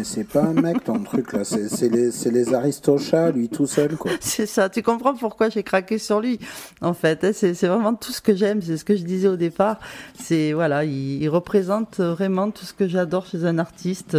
[0.00, 3.98] Mais c'est pas un mec ton truc là, c'est les, les aristochats, lui tout seul
[3.98, 4.10] quoi.
[4.20, 6.38] C'est ça, tu comprends pourquoi j'ai craqué sur lui.
[6.80, 9.36] En fait, hein, c'est vraiment tout ce que j'aime, c'est ce que je disais au
[9.36, 9.78] départ.
[10.18, 14.16] C'est voilà, il, représente vraiment tout ce que j'adore chez un artiste.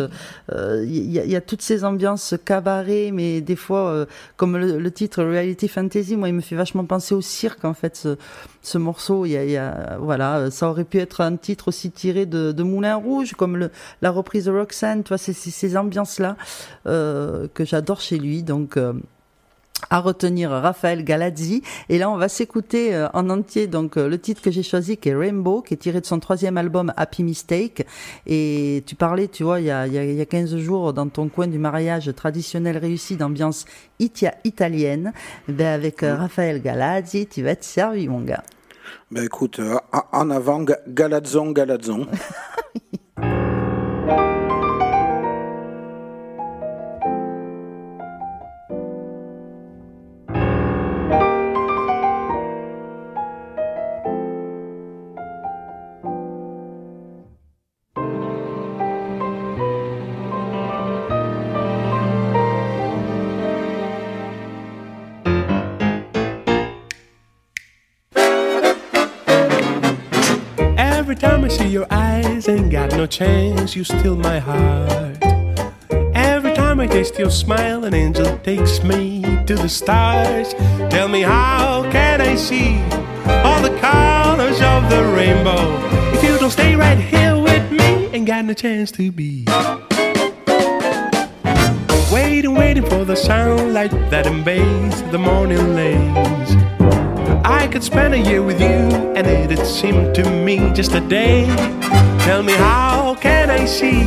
[0.51, 4.05] Euh, Il y, a, toutes ces ambiances cabaret, mais des fois, euh,
[4.37, 7.95] comme le, titre Reality Fantasy, moi, il me fait vachement penser au cirque en fait.
[7.95, 8.17] Ce,
[8.61, 12.61] ce morceau, il y a, voilà, ça aurait pu être un titre aussi tiré de,
[12.61, 13.69] Moulin Rouge, comme
[14.01, 15.03] la reprise de Roxanne.
[15.03, 16.35] Tu vois, c'est ces ambiances-là
[16.87, 18.43] euh, que j'adore chez lui.
[18.43, 18.93] Donc euh,
[19.89, 21.63] à retenir Raphaël Galazzi.
[21.89, 25.09] Et là, on va s'écouter euh, en entier donc le titre que j'ai choisi, qui
[25.09, 27.87] est Rainbow, qui est tiré de son troisième album Happy Mistake.
[28.27, 30.55] Et tu parlais, tu vois, il y a, il y a, il y a 15
[30.57, 33.65] jours, dans ton coin du mariage traditionnel réussi d'ambiance
[33.99, 35.13] itia italienne,
[35.47, 38.43] ben avec euh, Raphaël Galazzi, tu vas être servi, mon gars.
[39.09, 39.77] Bah écoute, euh,
[40.11, 41.53] en- avant, Ga- Galazon,
[73.11, 75.17] chance, you steal my heart.
[76.15, 80.53] Every time I taste your smile, an angel takes me to the stars.
[80.89, 82.81] Tell me, how can I see
[83.43, 85.77] all the colors of the rainbow?
[86.15, 89.45] If you don't stay right here with me, ain't got no chance to be.
[92.13, 96.70] Waiting, waiting for the sunlight that invades the morning lanes.
[97.43, 101.45] I could spend a year with you, and it'd seem to me just a day.
[102.19, 104.03] Tell me, how can I see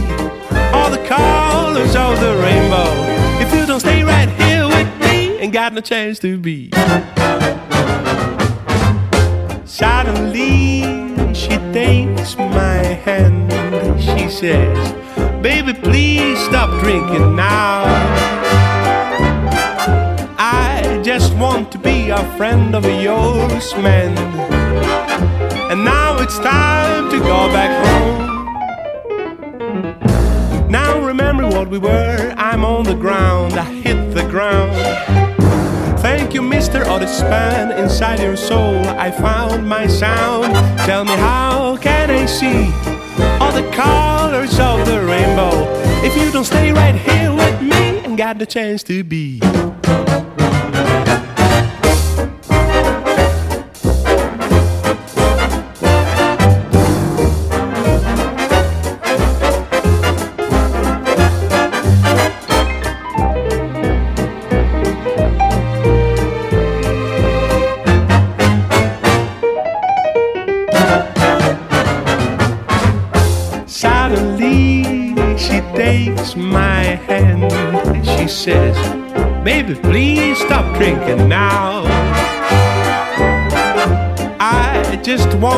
[0.72, 2.92] all the colors of the rainbow
[3.42, 5.38] if you don't stay right here with me?
[5.38, 6.70] Ain't got no chance to be.
[9.64, 10.82] Suddenly,
[11.34, 13.52] she takes my hand.
[14.00, 14.92] She says,
[15.42, 17.84] Baby, please stop drinking now.
[21.04, 24.16] I just want to be a friend of yours, man.
[25.70, 28.24] And now it's time to go back home.
[30.70, 32.32] Now remember what we were.
[32.38, 34.72] I'm on the ground, I hit the ground.
[36.00, 36.86] Thank you, Mr.
[36.86, 37.70] Otis Span.
[37.78, 40.54] Inside your soul, I found my sound.
[40.86, 42.72] Tell me, how can I see
[43.42, 45.52] all the colors of the rainbow
[46.02, 49.42] if you don't stay right here with me and got the chance to be?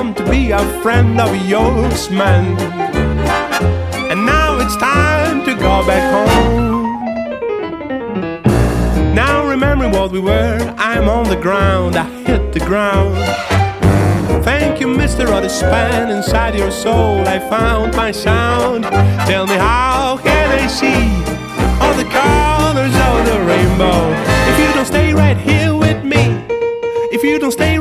[0.07, 2.57] Want to be a friend of yours, man.
[4.11, 6.95] And now it's time to go back home.
[9.15, 13.17] Now remembering what we were, I'm on the ground, I hit the ground.
[14.45, 17.27] Thank you, or the span inside your soul.
[17.27, 18.85] I found my sound.
[19.27, 21.03] Tell me how can I see
[21.83, 24.13] all the colors of the rainbow?
[24.51, 26.23] If you don't stay right here with me,
[27.11, 27.76] if you don't stay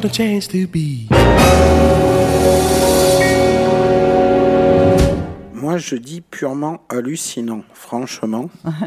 [0.00, 1.08] got no chance to be.
[5.54, 8.50] Moi, je dis purement hallucinant, franchement.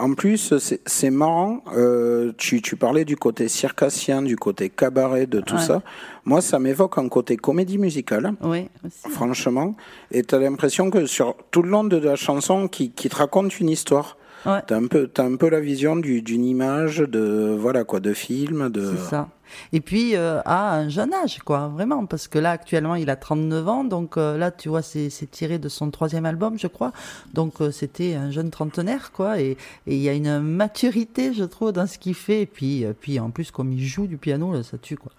[0.00, 1.64] En plus, c'est- marrant.
[1.76, 5.60] euh, tu, tu parlais du côté circassien, du côté cabaret, de tout Ouais.
[5.60, 5.82] ça.
[6.24, 8.32] Moi, ça m'évoque un côté comédie musicale.
[8.40, 9.10] Oui, aussi.
[9.12, 9.74] Franchement.
[10.12, 13.16] Et tu as l'impression que sur tout le long de la chanson, qui, qui te
[13.16, 14.16] raconte une histoire.
[14.46, 14.60] Ouais.
[14.68, 18.12] T'as un peu, t'as un peu la vision du- d'une image de, voilà quoi, de
[18.12, 18.94] film, de.
[18.98, 19.28] C'est ça.
[19.72, 23.16] Et puis euh, à un jeune âge, quoi, vraiment, parce que là actuellement il a
[23.16, 26.92] 39 ans, donc euh, là tu vois c'est tiré de son troisième album, je crois,
[27.34, 29.56] donc euh, c'était un jeune trentenaire, quoi, et
[29.86, 33.30] il y a une maturité, je trouve, dans ce qu'il fait, et puis puis en
[33.30, 35.12] plus comme il joue du piano, là, ça tue, quoi.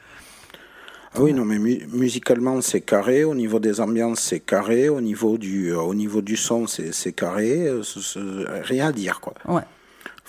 [1.16, 3.24] Ah oui, non, mais mu- musicalement, c'est carré.
[3.24, 4.90] Au niveau des ambiances, c'est carré.
[4.90, 7.68] Au niveau du, euh, au niveau du son, c'est carré.
[7.68, 7.82] Euh,
[8.64, 9.34] rien à dire, quoi.
[9.48, 9.64] Ouais.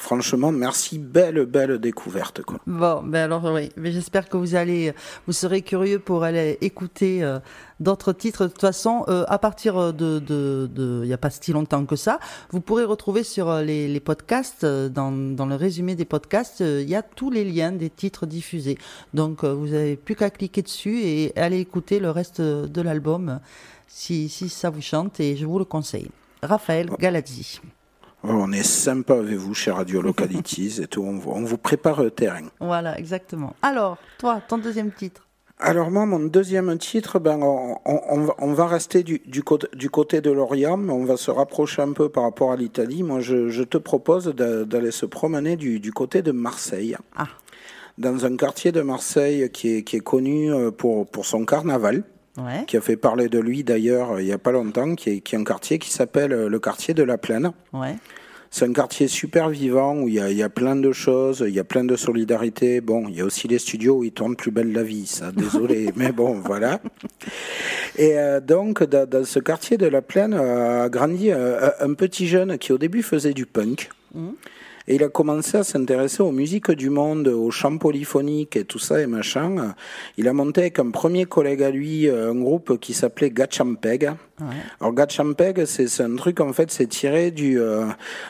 [0.00, 0.98] Franchement, merci.
[0.98, 2.58] Belle, belle découverte, quoi.
[2.66, 4.94] Bon, ben alors oui, mais j'espère que vous allez,
[5.26, 7.38] vous serez curieux pour aller écouter euh,
[7.80, 8.44] d'autres titres.
[8.44, 11.84] De toute façon, euh, à partir de, de, de, il n'y a pas si longtemps
[11.84, 12.18] que ça,
[12.50, 16.80] vous pourrez retrouver sur euh, les, les podcasts, dans, dans le résumé des podcasts, euh,
[16.82, 18.78] il y a tous les liens des titres diffusés.
[19.12, 23.38] Donc vous n'avez plus qu'à cliquer dessus et aller écouter le reste de l'album
[23.86, 26.08] si, si ça vous chante et je vous le conseille.
[26.42, 27.60] Raphaël Galazzi.
[28.22, 31.02] Oh, on est sympa avec vous, chez Radio Localities et tout.
[31.02, 32.48] On, vous- prépare le terrain.
[32.60, 33.54] Voilà, exactement.
[33.62, 35.26] Alors, toi, ton deuxième titre.
[35.62, 39.90] Alors moi, mon deuxième titre, ben, on, on- on va, rester du, du, côté, du
[39.90, 43.02] côté de l'Orient, mais on va se rapprocher un peu par rapport à l'Italie.
[43.02, 46.96] Moi, je, je te propose d'a- d'aller se promener du, du côté de Marseille.
[47.16, 47.26] Ah.
[47.98, 52.04] Dans un quartier de Marseille qui est, qui est connu euh, pour, pour son carnaval,
[52.38, 52.64] Ouais.
[52.66, 55.20] qui a fait parler de lui d'ailleurs euh, il n'y a pas longtemps, qui est,
[55.20, 57.50] qui est un quartier qui s'appelle euh, le quartier de la Plaine.
[57.72, 57.96] Ouais.
[58.52, 61.60] C'est un quartier super vivant où il y, y a plein de choses, il y
[61.60, 62.80] a plein de solidarité.
[62.80, 65.30] Bon, il y a aussi les studios où ils tournent plus belle la vie, ça,
[65.30, 66.80] désolé, mais bon, voilà.
[67.96, 72.26] Et euh, donc, dans, dans ce quartier de la Plaine a grandi euh, un petit
[72.26, 73.88] jeune qui au début faisait du punk.
[74.90, 78.80] Et il a commencé à s'intéresser aux musiques du monde, aux chants polyphoniques et tout
[78.80, 79.76] ça et machin.
[80.16, 84.10] Il a monté avec un premier collègue à lui euh, un groupe qui s'appelait Gatchampeg.
[84.80, 87.86] Alors Gatchampeg, c'est un truc en fait, c'est tiré du euh,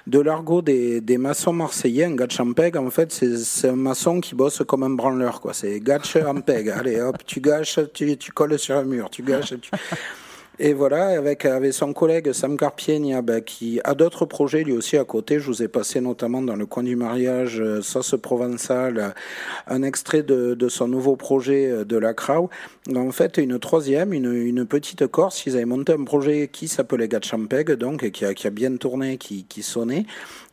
[0.07, 2.05] de l'argot des, des maçons marseillais.
[2.05, 5.55] Un Gatchampeg, en fait, c'est un maçon qui bosse comme un branleur, quoi.
[5.55, 6.69] C'est Gatchampeg.
[6.69, 9.71] Allez, hop, tu gâches, tu, tu colles sur un mur, tu gâches, tu...
[10.63, 14.99] Et voilà, avec, avec son collègue Sam Carpienia, ben, qui a d'autres projets lui aussi
[14.99, 15.41] à côté.
[15.41, 19.09] Je vous ai passé notamment dans le coin du mariage, euh, sauce provençale, euh,
[19.69, 22.51] un extrait de, de son nouveau projet euh, de la Crau.
[22.95, 25.47] En fait, une troisième, une, une petite Corse.
[25.47, 28.77] Ils avaient monté un projet qui s'appelait Gatchampeg, donc, et qui a, qui a bien
[28.77, 30.05] tourné, qui, qui sonnait.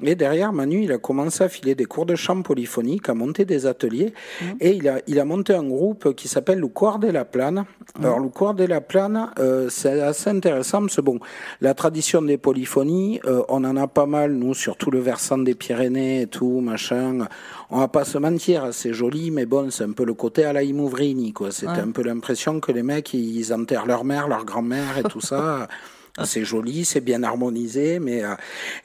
[0.02, 3.44] Et derrière, Manu, il a commencé à filer des cours de chant polyphonique, à monter
[3.44, 4.14] des ateliers.
[4.62, 7.66] Et il a, il a monté un groupe qui s'appelle le Coir de la Plane.
[8.00, 11.20] Alors, le Coir de la Plane, euh, c'est assez intéressant parce que, bon,
[11.62, 15.38] la tradition des polyphonies, euh, on en a pas mal, nous, sur tout le versant
[15.38, 17.28] des Pyrénées et tout, machin.
[17.70, 20.54] On va pas se mentir, c'est joli, mais bon, c'est un peu le côté à
[20.54, 21.52] la Imouvrini, quoi.
[21.52, 21.80] C'était Ouais.
[21.80, 25.68] un peu l'impression que les mecs, ils enterrent leur mère, leur grand-mère et tout ça.
[26.26, 28.34] C'est joli, c'est bien harmonisé, mais euh,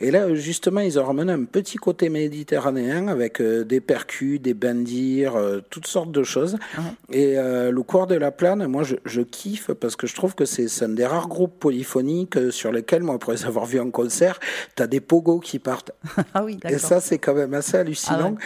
[0.01, 4.55] et là justement ils ont ramené un petit côté méditerranéen avec euh, des percus, des
[4.55, 6.57] bandirs, euh, toutes sortes de choses.
[7.11, 10.35] Et euh, le cours de la plane, moi je, je kiffe parce que je trouve
[10.35, 13.91] que c'est un des rares groupes polyphoniques euh, sur lesquels moi après avoir vus en
[13.91, 14.39] concert,
[14.75, 15.93] t'as des pogos qui partent.
[16.35, 16.81] Ah oui, Et d'accord.
[16.81, 18.37] ça, c'est quand même assez hallucinant.
[18.39, 18.43] Ah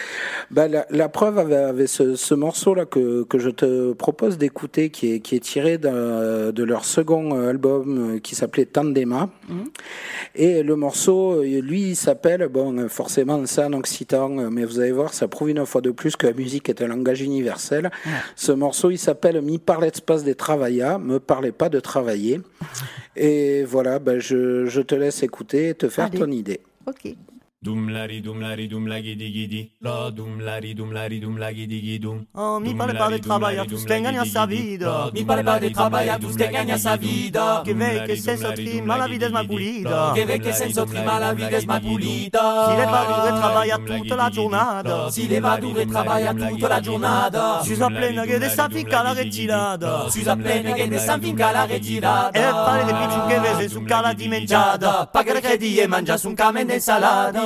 [0.51, 4.89] Ben, la, la preuve avec, avec ce, ce morceau-là que, que je te propose d'écouter,
[4.89, 9.27] qui est, qui est tiré de leur second album euh, qui s'appelait Tandema.
[9.49, 9.63] Mhm.
[10.35, 15.15] Et le morceau, lui, il s'appelle, bon, forcément, c'est en occitan, mais vous allez voir,
[15.15, 17.89] ça prouve une fois de plus que la musique est un langage universel.
[18.35, 22.39] Ce morceau, il s'appelle Mi parlet espace des travaillas, me parlez pas de travailler.
[23.15, 26.19] Et voilà, ben, je, je te laisse écouter et te faire Allez.
[26.19, 26.59] ton idée.
[26.85, 27.15] Ok.
[27.59, 29.71] Dum lari dum lari dum la gidi gidi.
[29.81, 31.99] La dum lari dum lari dum la gidi.
[32.35, 35.09] Oh, mi Dum parle pas travailleurs, lari, tous gagnent gidi, sa vida.
[35.11, 37.63] Mi parle pas travailleurs, lari, tous lari, gagnent sa vida.
[37.65, 37.79] Dum
[38.15, 39.47] senso lari, dum trima la gidi.
[39.47, 39.89] pulita.
[39.89, 41.65] La Che dum ve che lari, senso dum trima lari, la dum vita lari, è
[41.65, 42.29] mai gidi, gidi.
[42.29, 42.69] pulita.
[42.69, 45.09] Si le va dure travailla tutta la giornata.
[45.09, 47.63] Si le va dure travailla tutta la giornata.
[47.63, 49.13] Si sa plena che de sa finca la
[50.35, 52.37] plena che de finca la retirata.
[52.37, 55.07] E fare le picciu che vese su cala dimengiata.
[55.07, 57.45] Pagare credi e mangia su un camen d'insalata.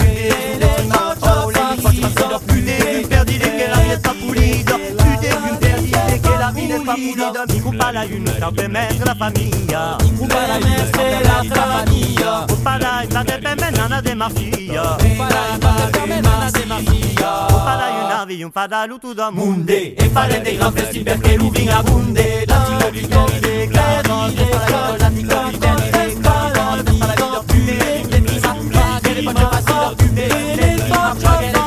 [4.01, 7.43] la de più perdite che la vita sta pulita.
[7.47, 8.03] Mi coupa la
[8.67, 9.95] mettre la famiglia.
[10.01, 12.45] Mi coupa la une, c'est la famiglia.
[12.47, 14.29] Coupa la une, ça te permet nana de la
[16.05, 16.27] de
[16.67, 19.93] la un fadalu tu da munde.
[19.93, 22.45] E fare dei gran festi perché lui vinga bunde.
[22.45, 24.27] L'antico di chiede, claro,
[24.97, 30.75] l'antico di chiede, claro, per fare la più le le faccio passare più le le
[30.87, 31.51] posso passare.
[31.51, 31.60] Tu gara du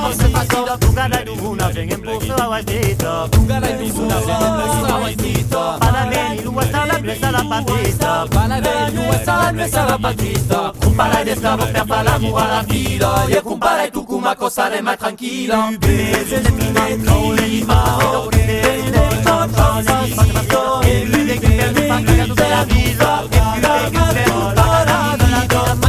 [1.41, 3.29] una, venga in posto la guardita.
[3.29, 5.77] Tu gara du una, venga in posto la guardita.
[5.79, 8.27] Parabeni, lu sta la la patita.
[8.29, 10.73] Parabeni, lu sta la blessa la patita.
[10.81, 13.25] Compara de sclavo per fare l'amore alla vita.
[13.27, 15.69] E compara tu come cosa re mai tranquilla.
[15.79, 21.87] Bese le mine, le lima, oh, le le faccio la E lui che per me
[21.87, 22.95] fa cagare tutta la vita.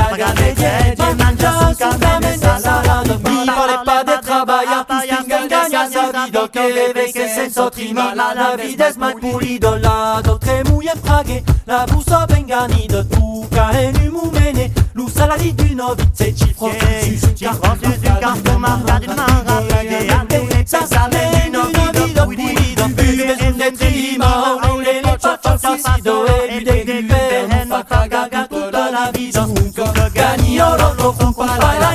[1.78, 3.99] camene salada mi pare pas de travailler tu
[6.20, 10.20] gagna sa vida che ve che senso trima la la vita è mai pulita la
[10.22, 16.36] dotre muie fraghe la bussa bengani de tu cae nu mumene lu salari du novice
[16.36, 20.26] ci frotti su carton su carton marca d'une maravilla
[20.66, 26.84] ça ça mène une vie de pulita bube de trima le le ciociocido e de
[26.84, 29.48] guben fa caga tutta la vita
[30.12, 31.89] gagni oro lo compara la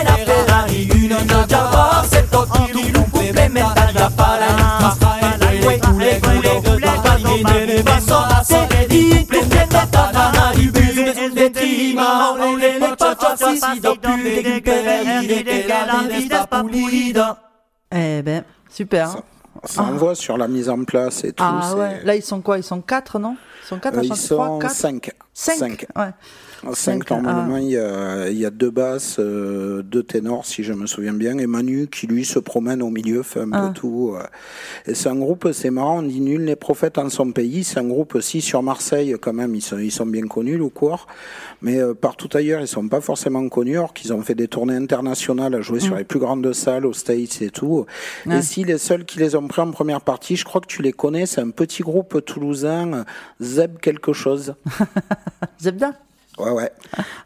[13.51, 17.51] le ciociocido do più de guben che la vita sta pulita
[17.89, 19.23] Eh ben, super.
[19.65, 21.45] Ça envoie sur la mise en place et tout.
[21.47, 22.59] Ah ouais, là ils sont quoi?
[22.59, 23.37] Ils sont 4, non?
[23.63, 25.11] Ils sont 4 Euh, à ils chanter 3, sont 4 5.
[25.33, 26.11] 5 Ouais.
[26.73, 27.61] 5 Cinq, normalement, ah.
[27.61, 31.13] il, y a, il y a deux basses, euh, deux ténors si je me souviens
[31.13, 33.69] bien, et Manu qui lui se promène au milieu, fait un Ah.
[33.69, 34.15] peu tout.
[34.19, 34.23] euh.
[34.87, 37.79] Et c'est un groupe, c'est marrant, on dit nul les prophètes en son pays, c'est
[37.81, 41.07] un groupe aussi sur Marseille quand même, ils sont, ils sont bien connus, le cours,
[41.63, 44.77] mais euh, partout ailleurs ils sont pas forcément connus, alors qu'ils ont fait des tournées
[44.77, 45.99] internationales à jouer sur Mm.
[45.99, 47.87] les plus grandes salles, aux States et tout.
[48.27, 48.39] Ouais.
[48.39, 50.83] Et si les seuls qui les ont pris en première partie, je crois que tu
[50.83, 53.05] les connais, c'est un petit groupe toulousain,
[53.41, 54.55] Zeb quelque chose.
[55.61, 55.93] Zebda
[56.39, 56.73] Ouais, ouais.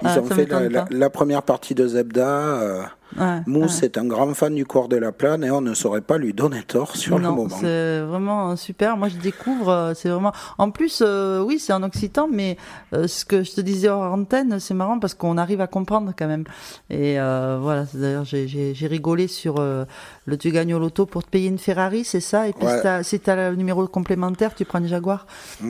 [0.02, 2.90] Ils Ah, ont fait la, la- première partie de Zebda.
[3.16, 3.86] Ouais, Mousse ouais.
[3.86, 6.34] est un grand fan du cours de la plane et on ne saurait pas lui
[6.34, 7.48] donner tort sur le moment.
[7.58, 8.96] c'est vraiment super.
[8.98, 10.32] Moi, je découvre, euh, c'est vraiment.
[10.58, 12.58] En plus, euh, oui, c'est en occitan, mais
[12.92, 16.12] euh, ce que je te disais hors antenne, c'est marrant parce qu'on arrive à comprendre
[16.16, 16.44] quand même.
[16.90, 21.48] Et euh, voilà, d'ailleurs, j'ai- rigolé sur le tu gagnes au loto pour te payer
[21.48, 22.46] une Ferrari, c'est ça?
[22.48, 22.76] Et puis Ouais.
[22.76, 25.26] si t'as si le numéro complémentaire, tu prends une Jaguar.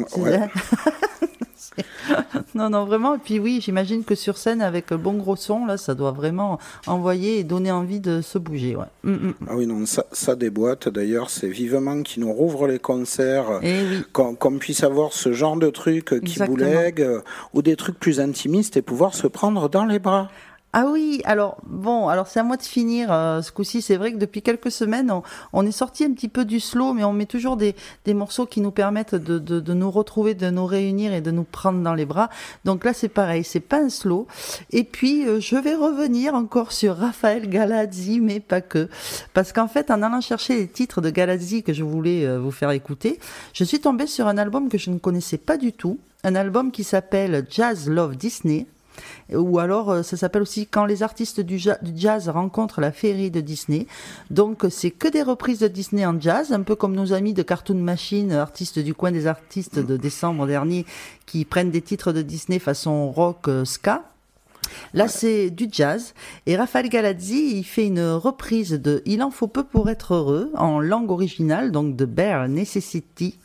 [1.55, 1.85] C'est-
[2.55, 3.15] non, non, vraiment.
[3.17, 6.13] Et puis oui, j'imagine que sur scène, avec le bon gros son, là, ça doit
[6.13, 8.75] vraiment envoyer et donner envie de se bouger.
[8.77, 8.85] Ouais.
[9.05, 9.35] Mm, mm.
[9.49, 10.89] Ah oui, non, ça, ça déboîte.
[10.89, 14.03] D'ailleurs, c'est vivement qui nous rouvre les concerts, Eh oui.
[14.13, 16.57] qu'on qu'on puisse avoir ce genre de trucs qui Exactement.
[16.57, 17.21] boulèguent, euh,
[17.55, 20.29] ou des trucs plus intimistes et pouvoir se prendre dans les bras.
[20.75, 23.81] Ah oui, alors bon, alors c'est à moi de finir euh, ce coup-ci.
[23.81, 25.11] C'est vrai que depuis quelques semaines,
[25.55, 27.75] on, est sorti un petit peu du slow, mais on met toujours des,
[28.09, 31.95] morceaux qui nous permettent de nous retrouver, de nous réunir et de nous prendre dans
[31.95, 32.29] les bras.
[32.67, 34.27] Donc là, c'est pareil, c'est pas un slow.
[34.71, 38.91] Et puis, euh, je vais revenir encore sur Raphaël Galazzi, mais pas que.
[39.33, 42.51] Parce qu'en fait, en allant chercher les titres de Galazzi que je voulais euh, vous
[42.51, 43.19] faire écouter,
[43.55, 45.99] je suis tombée sur un album que je ne connaissais pas du tout.
[46.25, 48.67] Un album qui s'appelle Jazz Love Disney.
[49.35, 52.93] Ou alors, euh, ça s'appelle aussi Quand les artistes du, ja- du jazz rencontrent la
[52.93, 53.87] féerie de Disney.
[54.31, 57.43] Donc, c'est que des reprises de Disney en jazz, un peu comme nos amis de
[57.43, 60.87] Cartoon Machine, artistes du coin des artistes de décembre dernier,
[61.27, 64.05] qui prennent des titres de Disney façon rock, euh, ska.
[64.93, 66.13] Là, c'est du jazz.
[66.47, 70.51] Et Raphaël Galazzi, il fait une reprise de Il en faut peu pour être heureux,
[70.57, 73.39] en langue originale, donc de Bare Necessity.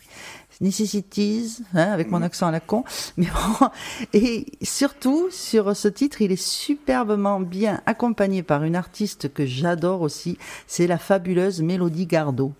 [0.61, 2.83] Necessities, hein, avec mon accent à la con.
[3.17, 3.67] Mais bon,
[4.13, 10.01] et surtout, sur ce titre, il est superbement bien accompagné par une artiste que j'adore
[10.01, 10.37] aussi.
[10.67, 12.53] C'est la fabuleuse Mélodie Gardot.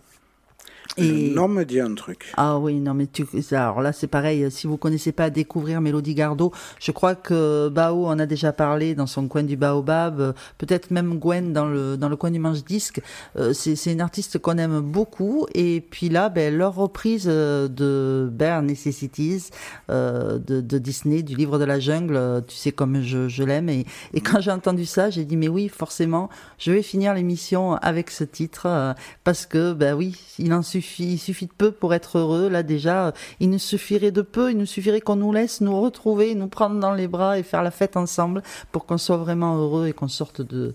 [0.98, 2.32] Le nom me dit un truc.
[2.38, 4.52] Ah oui, non, mais tu, alors là, c'est pareil.
[4.52, 8.94] Si vous connaissez pas découvrir Mélodie Gardot, je crois que Bao en a déjà parlé
[8.94, 10.20] dans son coin du Baobab.
[10.20, 13.02] euh, Peut-être même Gwen dans le, dans le coin du Manche Disque.
[13.38, 15.48] Euh, c'est, une artiste qu'on aime beaucoup.
[15.56, 19.50] Et puis là, ben, leur reprise euh, de Bare Necessities,
[19.90, 23.44] euh, de, de Disney, du livre de la jungle, euh, tu sais comme je, je
[23.44, 23.68] l'aime.
[23.70, 26.30] Et, et quand j'ai entendu ça, j'ai dit, mais oui, forcément,
[26.60, 28.68] je vais finir l'émission avec ce titre.
[28.68, 32.50] euh, parce que, ben oui, il en suffit, il suffit de peu pour être heureux.
[32.50, 36.36] Là, déjà, il nous suffirait de peu, il nous suffirait qu'on nous laisse nous retrouver,
[36.36, 39.88] nous prendre dans les bras et faire la fête ensemble pour qu'on soit vraiment heureux
[39.88, 40.74] et qu'on sorte de,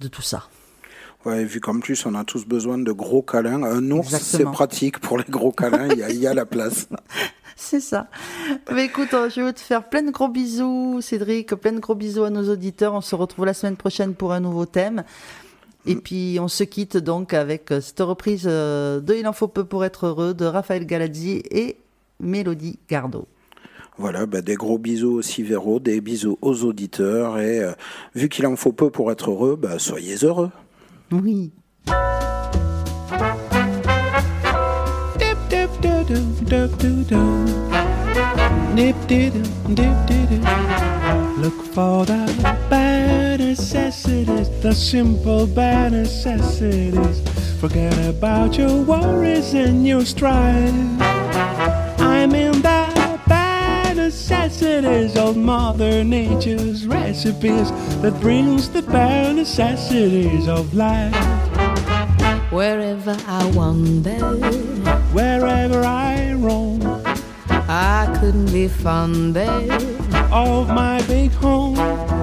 [0.00, 0.48] de tout ça.
[1.24, 3.64] Ouais, vu qu'en plus on a tous besoin de gros câlins.
[3.64, 6.88] Un ours, c'est pratique pour les gros câlins, il y y, a la place.
[7.56, 8.06] C'est ça.
[8.70, 11.94] Mais écoute, euh, je vais te faire plein de gros bisous, Cédric, plein de gros
[11.94, 12.92] bisous à nos auditeurs.
[12.92, 15.04] On se retrouve la semaine prochaine pour un nouveau thème.
[15.86, 19.48] Et puis on se quitte donc avec euh, cette reprise euh, de Il en faut
[19.48, 21.76] peu pour être heureux de Raphaël Galazzi et
[22.20, 23.28] Mélodie Gardot.
[23.98, 27.72] Voilà, bah, des gros bisous aussi Véro, des bisous aux auditeurs et euh,
[28.14, 30.50] vu qu'il en faut peu pour être heureux, bah, soyez heureux.
[31.12, 31.52] Oui.
[41.38, 47.20] Look for the bare necessities, the simple bare necessities.
[47.60, 50.72] Forget about your worries and your strife.
[51.98, 57.70] I'm in the bad necessities of Mother Nature's recipes
[58.02, 61.14] that brings the bare necessities of life.
[62.50, 64.18] Wherever I wander,
[65.12, 66.80] Wherever I roam,
[67.68, 69.50] I couldn't be fonder
[70.30, 72.15] of my big home.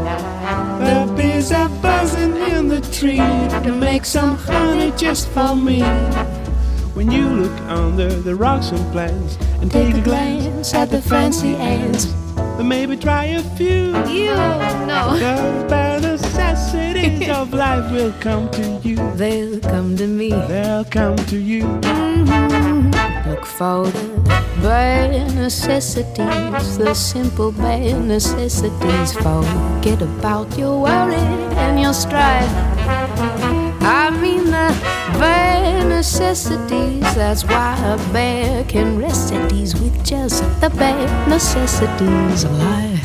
[0.84, 3.18] The bees are buzzing in the tree
[3.66, 5.82] to make some honey just for me.
[6.94, 11.56] When you look under the rocks and plants and take a glance at the fancy
[11.56, 12.06] ants,
[12.36, 13.96] then maybe try a few.
[14.08, 14.36] You
[14.86, 15.18] know.
[15.20, 16.23] The necessities
[17.44, 18.96] of life will come to you.
[19.16, 20.30] They'll come to me.
[20.30, 21.64] They'll come to you.
[21.84, 23.30] Mm-hmm.
[23.30, 24.06] Look for the
[24.62, 29.12] bare necessities, the simple bare necessities.
[29.26, 31.28] Forget about your worry
[31.64, 32.54] and your strife.
[34.00, 34.70] I mean the
[35.20, 37.04] bare necessities.
[37.16, 43.04] That's why a bear can rest at ease with just the bare necessities of life.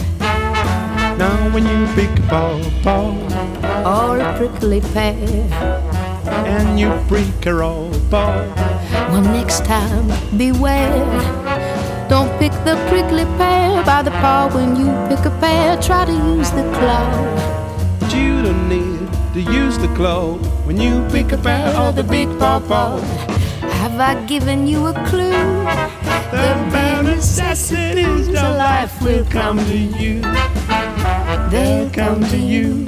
[1.18, 3.47] Now when you pick a pawpaw
[3.84, 5.14] Or a prickly pear.
[6.46, 8.46] and you prick a roll ball.
[9.10, 10.92] Well, next time, beware.
[12.08, 14.48] Don't pick the prickly pear by the paw.
[14.52, 17.06] When you pick a pear, try to use the claw.
[18.00, 22.04] But you don't need to use the claw when you pick a pear of the
[22.04, 23.00] big pawpaw.
[23.80, 25.30] Have I given you a clue?
[26.32, 30.20] The bare necessities of life will come to you.
[31.50, 32.84] they'll come to you.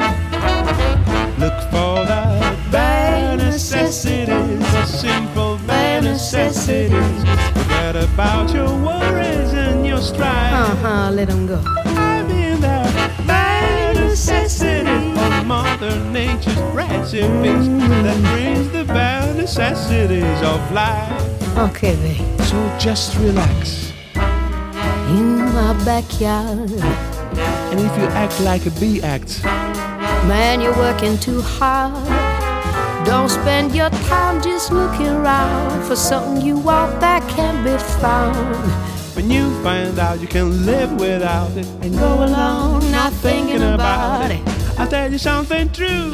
[3.91, 7.23] Necessities, the simple bare necessities.
[7.55, 10.53] Forget about your worries and your strife.
[10.53, 11.61] Uh huh, let them go.
[11.87, 12.87] I mean the
[13.27, 17.67] bare necessities of Mother Nature's recipes
[18.05, 21.59] that brings the bare necessities of life.
[21.59, 22.41] Okay, babe.
[22.43, 23.93] So just relax.
[25.09, 29.43] In my backyard, And if you act like a bee act,
[30.31, 32.30] man, you're working too hard.
[33.05, 38.37] Don't spend your time just looking around for something you want that can't be found.
[39.17, 44.31] when you find out you can live without it, And go along not thinking about
[44.31, 44.41] it.
[44.79, 46.11] I'll tell you something true.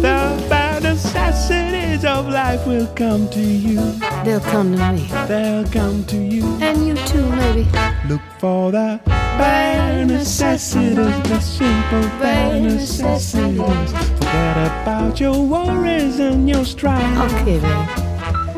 [0.00, 3.80] The bare necessities of life will come to you.
[4.24, 5.08] They'll come to me.
[5.28, 6.44] They'll come to you.
[6.60, 7.66] And you too, maybe.
[8.08, 9.00] Look for the
[9.40, 10.96] bare necessities,
[11.30, 13.92] the simple bare necessities.
[14.18, 17.32] Forget about your worries and your strife.
[17.32, 17.88] Okay, babe.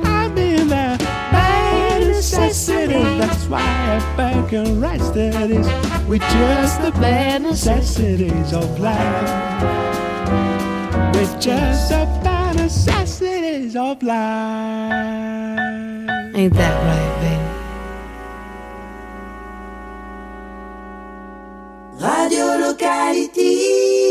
[0.04, 0.98] I mean the
[1.30, 3.18] bare necessities.
[3.20, 5.68] That's why I back and write studies
[6.08, 9.28] with just the bare necessities of life.
[11.14, 14.92] With just the bare necessities of life.
[16.34, 17.51] Ain't that right, babe?
[22.02, 24.01] Radio Locality.